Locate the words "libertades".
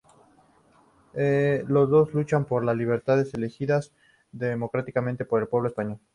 2.75-3.35